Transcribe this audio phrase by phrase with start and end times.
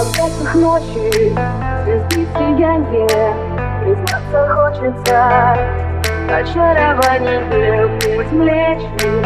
[0.00, 1.34] глазах ночи
[1.84, 3.34] Звезды сияние
[3.82, 5.58] Признаться хочется.
[6.28, 7.40] Очарование
[8.00, 9.22] Путь млечный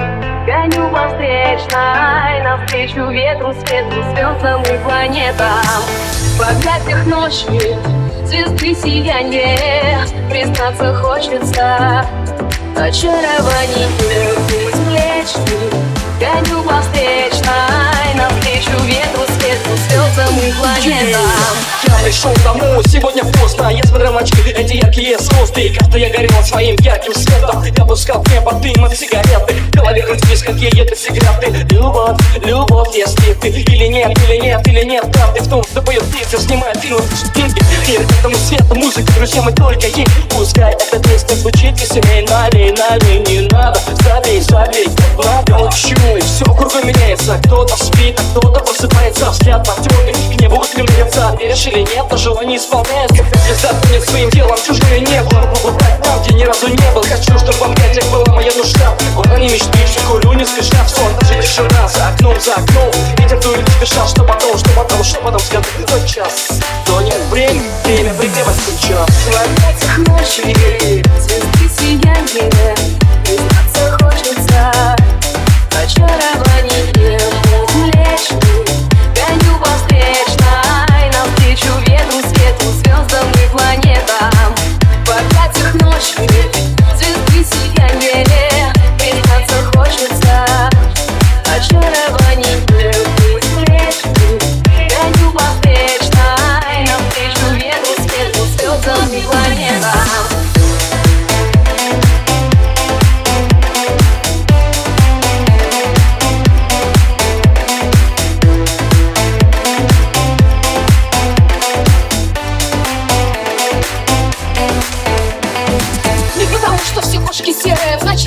[0.46, 5.82] Гоню по встречной Навстречу ветру, свету, звездам и планетам.
[6.36, 7.76] В объятиях ночи
[8.24, 9.98] Звезды сияние
[10.30, 12.04] Признаться хочется.
[12.76, 13.88] Очарование
[14.48, 15.70] Путь млечный
[16.18, 18.14] Гоню по встречной
[18.60, 21.20] ветру, свету, звездам и планетам.
[21.86, 26.76] Я пришел домой, сегодня поздно Я смотрел на очки, эти яркие звезды я горел своим
[26.80, 27.62] ярким светом.
[27.62, 29.54] Я пускал в небо дым от сигареты.
[29.54, 33.48] В голове крутились какие-то секреты Любовь, любовь, если ты?
[33.48, 37.00] Или нет, или нет, или нет Правды в том, что поет птица, снимает фильм
[37.34, 37.60] деньги.
[37.88, 40.74] Мир этому свету, музыка, друзья, мы только ей Пускай.
[40.74, 43.73] Эта песня звучит веселей Налей, налей, не надо
[44.48, 47.38] Забей, ладно, молчу И все кругом меняется.
[47.44, 49.30] Кто-то спит, а кто-то просыпается.
[49.30, 53.24] Взгляд потемный, к небу устремляется Веришь или нет, но желание исполняется.
[53.24, 55.30] Как звезда тонет своим делом чужое небо.
[55.30, 57.02] Побывать там, где ни разу не был.
[57.02, 60.84] Хочу, чтобы в объятиях была моя душа Куда не мечтаешь, курю, не спеша.
[60.84, 62.90] В сон, даже тишина за окном, за окном.
[63.18, 66.43] Ветер дует, спеша, что потом, что потом, что потом Скажи, тот час,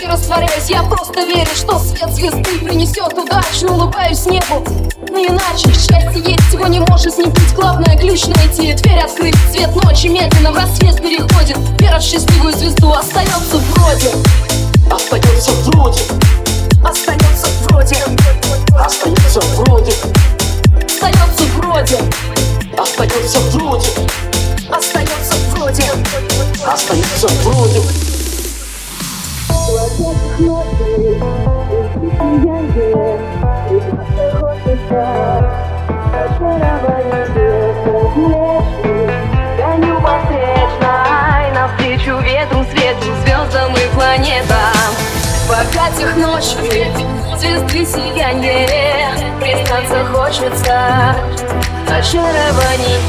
[0.07, 0.69] ночи растворяюсь.
[0.69, 4.63] Я просто верю, что свет звезды принесет удачу Улыбаюсь небу,
[5.09, 9.35] но иначе Счастье есть, его не может ним быть Главное ключ найти, дверь открыть.
[9.51, 11.57] Свет ночи медленно в рассвет переходит.
[11.79, 14.11] Вера в счастливую звезду остается вроде.
[14.91, 16.01] Остается вроде,
[16.83, 17.97] Остается вроде.
[18.79, 19.93] Остается вроде.
[20.89, 21.99] Остается вроде.
[22.77, 23.89] Остается вроде,
[24.69, 25.85] Остается вроде.
[26.65, 28.06] Остается вроде
[29.97, 31.17] В объятиях ночи
[31.65, 33.19] Звезды сияние
[33.67, 35.01] Признаться хочется
[36.13, 37.25] Очарование
[38.15, 39.09] млечный
[39.57, 44.93] Гоню по встречной Навстречу ветру, свету, звездам и планетам
[45.47, 46.91] В объятиях ночи
[47.39, 49.09] Звезды сияние
[49.39, 51.15] Признаться хочется
[51.87, 52.99] Очарование